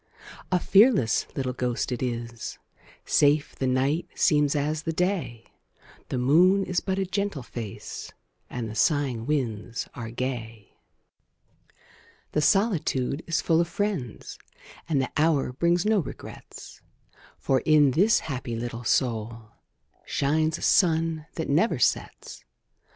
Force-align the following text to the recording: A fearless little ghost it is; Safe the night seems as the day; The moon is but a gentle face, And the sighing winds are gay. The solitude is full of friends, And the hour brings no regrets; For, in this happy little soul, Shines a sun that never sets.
A 0.51 0.59
fearless 0.59 1.27
little 1.35 1.53
ghost 1.53 1.91
it 1.91 2.01
is; 2.01 2.57
Safe 3.05 3.53
the 3.55 3.67
night 3.67 4.09
seems 4.15 4.55
as 4.55 4.81
the 4.81 4.91
day; 4.91 5.45
The 6.09 6.17
moon 6.17 6.63
is 6.63 6.79
but 6.79 6.97
a 6.97 7.05
gentle 7.05 7.43
face, 7.43 8.11
And 8.49 8.67
the 8.67 8.73
sighing 8.73 9.27
winds 9.27 9.87
are 9.93 10.09
gay. 10.09 10.73
The 12.31 12.41
solitude 12.41 13.23
is 13.27 13.41
full 13.41 13.61
of 13.61 13.67
friends, 13.67 14.39
And 14.89 14.99
the 14.99 15.11
hour 15.17 15.53
brings 15.53 15.85
no 15.85 15.99
regrets; 15.99 16.81
For, 17.37 17.59
in 17.59 17.91
this 17.91 18.21
happy 18.21 18.55
little 18.55 18.83
soul, 18.83 19.51
Shines 20.03 20.57
a 20.57 20.63
sun 20.63 21.27
that 21.35 21.47
never 21.47 21.77
sets. 21.77 22.43